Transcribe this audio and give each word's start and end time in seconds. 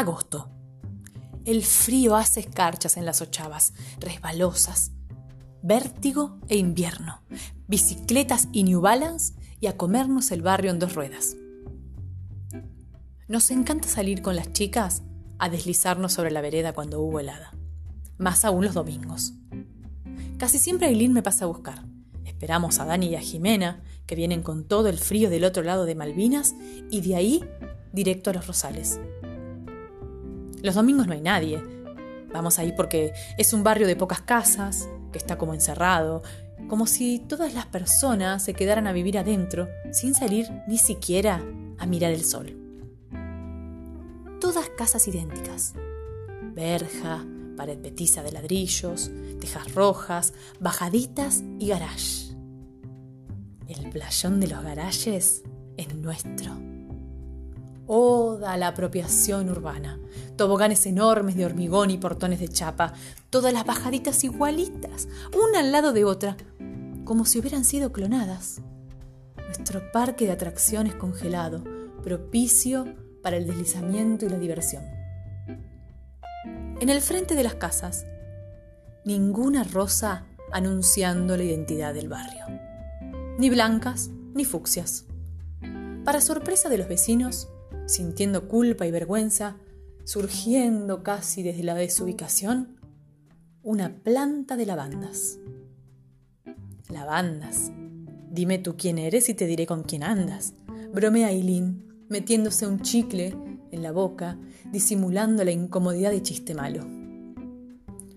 Agosto. 0.00 0.48
El 1.44 1.62
frío 1.62 2.16
hace 2.16 2.40
escarchas 2.40 2.96
en 2.96 3.04
las 3.04 3.20
ochavas, 3.20 3.74
resbalosas. 3.98 4.92
Vértigo 5.62 6.38
e 6.48 6.56
invierno. 6.56 7.20
Bicicletas 7.68 8.48
y 8.50 8.62
New 8.62 8.80
Balance 8.80 9.34
y 9.60 9.66
a 9.66 9.76
comernos 9.76 10.30
el 10.30 10.40
barrio 10.40 10.70
en 10.70 10.78
dos 10.78 10.94
ruedas. 10.94 11.36
Nos 13.28 13.50
encanta 13.50 13.88
salir 13.88 14.22
con 14.22 14.36
las 14.36 14.54
chicas 14.54 15.02
a 15.38 15.50
deslizarnos 15.50 16.14
sobre 16.14 16.30
la 16.30 16.40
vereda 16.40 16.72
cuando 16.72 17.02
hubo 17.02 17.20
helada. 17.20 17.52
Más 18.16 18.46
aún 18.46 18.64
los 18.64 18.72
domingos. 18.72 19.34
Casi 20.38 20.58
siempre 20.58 20.86
Aileen 20.86 21.12
me 21.12 21.22
pasa 21.22 21.44
a 21.44 21.48
buscar. 21.48 21.84
Esperamos 22.24 22.78
a 22.78 22.86
Dani 22.86 23.08
y 23.08 23.16
a 23.16 23.20
Jimena, 23.20 23.82
que 24.06 24.14
vienen 24.14 24.42
con 24.42 24.64
todo 24.64 24.88
el 24.88 24.96
frío 24.96 25.28
del 25.28 25.44
otro 25.44 25.62
lado 25.62 25.84
de 25.84 25.94
Malvinas, 25.94 26.54
y 26.90 27.02
de 27.02 27.16
ahí 27.16 27.44
directo 27.92 28.30
a 28.30 28.32
los 28.32 28.46
Rosales. 28.46 28.98
Los 30.62 30.74
domingos 30.74 31.06
no 31.06 31.12
hay 31.12 31.20
nadie. 31.20 31.62
Vamos 32.32 32.58
ahí 32.58 32.72
porque 32.76 33.12
es 33.38 33.52
un 33.52 33.64
barrio 33.64 33.86
de 33.86 33.96
pocas 33.96 34.20
casas, 34.20 34.88
que 35.12 35.18
está 35.18 35.36
como 35.38 35.54
encerrado, 35.54 36.22
como 36.68 36.86
si 36.86 37.18
todas 37.18 37.54
las 37.54 37.66
personas 37.66 38.44
se 38.44 38.54
quedaran 38.54 38.86
a 38.86 38.92
vivir 38.92 39.18
adentro 39.18 39.68
sin 39.90 40.14
salir 40.14 40.48
ni 40.68 40.78
siquiera 40.78 41.42
a 41.78 41.86
mirar 41.86 42.12
el 42.12 42.24
sol. 42.24 42.56
Todas 44.40 44.68
casas 44.70 45.06
idénticas. 45.08 45.74
Verja, 46.54 47.24
pared 47.56 47.78
petiza 47.78 48.22
de 48.22 48.32
ladrillos, 48.32 49.10
tejas 49.40 49.74
rojas, 49.74 50.32
bajaditas 50.60 51.42
y 51.58 51.68
garage. 51.68 52.34
El 53.68 53.90
playón 53.90 54.40
de 54.40 54.48
los 54.48 54.62
garajes 54.62 55.42
es 55.76 55.94
nuestro. 55.94 56.79
Oda 57.92 58.52
a 58.52 58.56
la 58.56 58.68
apropiación 58.68 59.50
urbana. 59.50 59.98
Toboganes 60.36 60.86
enormes 60.86 61.34
de 61.34 61.44
hormigón 61.44 61.90
y 61.90 61.98
portones 61.98 62.38
de 62.38 62.46
chapa. 62.46 62.92
Todas 63.30 63.52
las 63.52 63.66
bajaditas 63.66 64.22
igualitas, 64.22 65.08
una 65.36 65.58
al 65.58 65.72
lado 65.72 65.92
de 65.92 66.04
otra, 66.04 66.36
como 67.04 67.24
si 67.24 67.40
hubieran 67.40 67.64
sido 67.64 67.90
clonadas. 67.90 68.60
Nuestro 69.44 69.90
parque 69.90 70.24
de 70.24 70.30
atracciones 70.30 70.94
congelado, 70.94 71.64
propicio 72.04 72.94
para 73.24 73.38
el 73.38 73.48
deslizamiento 73.48 74.24
y 74.24 74.28
la 74.28 74.38
diversión. 74.38 74.84
En 76.78 76.90
el 76.90 77.00
frente 77.00 77.34
de 77.34 77.42
las 77.42 77.56
casas, 77.56 78.06
ninguna 79.04 79.64
rosa 79.64 80.26
anunciando 80.52 81.36
la 81.36 81.42
identidad 81.42 81.92
del 81.92 82.08
barrio. 82.08 82.46
Ni 83.36 83.50
blancas 83.50 84.10
ni 84.32 84.44
fucsias. 84.44 85.06
Para 86.04 86.20
sorpresa 86.20 86.68
de 86.68 86.78
los 86.78 86.86
vecinos, 86.86 87.48
sintiendo 87.90 88.46
culpa 88.46 88.86
y 88.86 88.90
vergüenza, 88.90 89.56
surgiendo 90.04 91.02
casi 91.02 91.42
desde 91.42 91.64
la 91.64 91.74
desubicación, 91.74 92.76
una 93.62 94.02
planta 94.02 94.56
de 94.56 94.64
lavandas. 94.64 95.38
Lavandas. 96.88 97.72
Dime 98.30 98.58
tú 98.58 98.76
quién 98.76 98.98
eres 98.98 99.28
y 99.28 99.34
te 99.34 99.46
diré 99.46 99.66
con 99.66 99.82
quién 99.82 100.04
andas. 100.04 100.54
Bromea 100.94 101.28
Aileen, 101.28 102.04
metiéndose 102.08 102.66
un 102.66 102.80
chicle 102.80 103.36
en 103.72 103.82
la 103.82 103.90
boca, 103.90 104.38
disimulando 104.70 105.44
la 105.44 105.50
incomodidad 105.50 106.12
de 106.12 106.22
chiste 106.22 106.54
malo. 106.54 106.86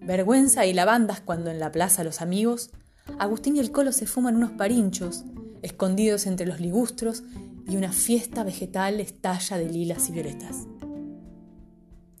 Vergüenza 0.00 0.64
y 0.64 0.74
lavandas 0.74 1.20
cuando 1.20 1.50
en 1.50 1.58
la 1.58 1.72
plaza 1.72 2.04
los 2.04 2.20
amigos, 2.20 2.70
Agustín 3.18 3.56
y 3.56 3.60
el 3.60 3.72
Colo 3.72 3.90
se 3.90 4.06
fuman 4.06 4.36
unos 4.36 4.52
parinchos, 4.52 5.24
escondidos 5.62 6.26
entre 6.26 6.46
los 6.46 6.60
ligustros 6.60 7.24
y 7.68 7.76
una 7.76 7.92
fiesta 7.92 8.44
vegetal 8.44 9.00
estalla 9.00 9.58
de 9.58 9.68
lilas 9.68 10.08
y 10.08 10.12
violetas. 10.12 10.66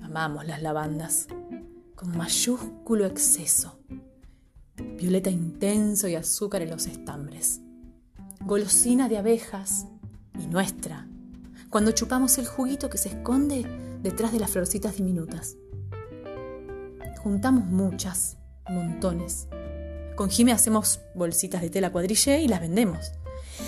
Amamos 0.00 0.46
las 0.46 0.62
lavandas, 0.62 1.28
con 1.94 2.16
mayúsculo 2.16 3.06
exceso. 3.06 3.78
Violeta 4.96 5.30
intenso 5.30 6.08
y 6.08 6.14
azúcar 6.14 6.62
en 6.62 6.70
los 6.70 6.86
estambres. 6.86 7.60
Golosina 8.44 9.08
de 9.08 9.18
abejas 9.18 9.86
y 10.40 10.46
nuestra, 10.46 11.08
cuando 11.70 11.92
chupamos 11.92 12.38
el 12.38 12.46
juguito 12.46 12.88
que 12.88 12.98
se 12.98 13.10
esconde 13.10 13.66
detrás 14.02 14.32
de 14.32 14.40
las 14.40 14.50
florcitas 14.50 14.96
diminutas. 14.96 15.56
Juntamos 17.18 17.66
muchas, 17.66 18.38
montones. 18.68 19.48
Con 20.16 20.30
Jime 20.30 20.52
hacemos 20.52 21.00
bolsitas 21.14 21.60
de 21.60 21.70
tela 21.70 21.92
cuadrillé 21.92 22.40
y 22.42 22.48
las 22.48 22.60
vendemos. 22.60 23.12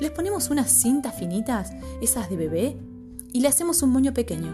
Les 0.00 0.10
ponemos 0.10 0.50
unas 0.50 0.70
cintas 0.70 1.14
finitas, 1.14 1.72
esas 2.00 2.30
de 2.30 2.36
bebé, 2.36 2.76
y 3.32 3.40
le 3.40 3.48
hacemos 3.48 3.82
un 3.82 3.90
moño 3.90 4.14
pequeño. 4.14 4.52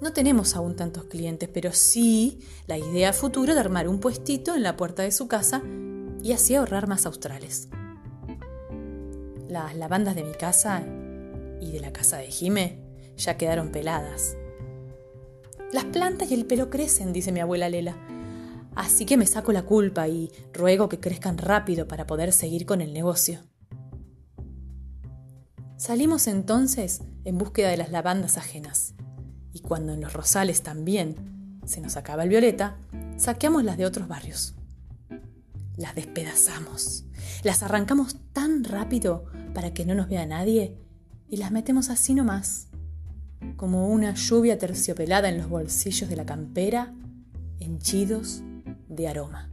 No 0.00 0.12
tenemos 0.12 0.56
aún 0.56 0.74
tantos 0.74 1.04
clientes, 1.04 1.48
pero 1.52 1.72
sí 1.72 2.40
la 2.66 2.76
idea 2.76 3.12
futura 3.12 3.54
de 3.54 3.60
armar 3.60 3.86
un 3.86 4.00
puestito 4.00 4.54
en 4.56 4.62
la 4.62 4.76
puerta 4.76 5.02
de 5.02 5.12
su 5.12 5.28
casa 5.28 5.62
y 6.22 6.32
así 6.32 6.54
ahorrar 6.54 6.88
más 6.88 7.06
australes. 7.06 7.68
Las 9.48 9.76
lavandas 9.76 10.14
de 10.14 10.24
mi 10.24 10.32
casa 10.32 10.82
y 11.60 11.70
de 11.70 11.80
la 11.80 11.92
casa 11.92 12.16
de 12.16 12.26
Jime 12.26 12.78
ya 13.16 13.36
quedaron 13.36 13.70
peladas. 13.70 14.36
Las 15.72 15.84
plantas 15.84 16.30
y 16.30 16.34
el 16.34 16.46
pelo 16.46 16.68
crecen, 16.68 17.12
dice 17.12 17.30
mi 17.30 17.40
abuela 17.40 17.68
Lela. 17.68 17.96
Así 18.74 19.04
que 19.04 19.16
me 19.16 19.26
saco 19.26 19.52
la 19.52 19.62
culpa 19.62 20.08
y 20.08 20.30
ruego 20.52 20.88
que 20.88 20.98
crezcan 21.00 21.38
rápido 21.38 21.86
para 21.86 22.06
poder 22.06 22.32
seguir 22.32 22.64
con 22.64 22.80
el 22.80 22.92
negocio. 22.92 23.40
Salimos 25.76 26.26
entonces 26.26 27.02
en 27.24 27.38
búsqueda 27.38 27.68
de 27.68 27.76
las 27.76 27.90
lavandas 27.90 28.38
ajenas. 28.38 28.94
Y 29.52 29.60
cuando 29.60 29.92
en 29.92 30.00
los 30.00 30.12
rosales 30.14 30.62
también 30.62 31.60
se 31.66 31.80
nos 31.80 31.96
acaba 31.96 32.22
el 32.22 32.30
violeta, 32.30 32.78
saqueamos 33.16 33.64
las 33.64 33.76
de 33.76 33.84
otros 33.84 34.08
barrios. 34.08 34.54
Las 35.76 35.94
despedazamos, 35.94 37.04
las 37.42 37.62
arrancamos 37.62 38.16
tan 38.32 38.64
rápido 38.64 39.24
para 39.54 39.74
que 39.74 39.84
no 39.84 39.94
nos 39.94 40.08
vea 40.08 40.24
nadie 40.24 40.78
y 41.28 41.36
las 41.36 41.50
metemos 41.50 41.90
así 41.90 42.14
nomás, 42.14 42.68
como 43.56 43.88
una 43.88 44.14
lluvia 44.14 44.58
terciopelada 44.58 45.28
en 45.28 45.38
los 45.38 45.48
bolsillos 45.48 46.08
de 46.08 46.16
la 46.16 46.26
campera, 46.26 46.94
henchidos 47.58 48.42
de 48.92 49.08
aroma. 49.08 49.48